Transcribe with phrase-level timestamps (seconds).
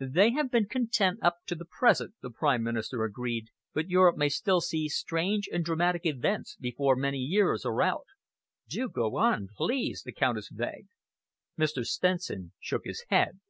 [0.00, 4.18] "They have been content to, up to the present," the Prime Minister agreed, "but Europe
[4.18, 8.04] may still see strange and dramatic events before many years are out."
[8.68, 10.90] "Do go on, please," the Countess begged.
[11.58, 11.86] Mr.
[11.86, 13.40] Stenson shook his head.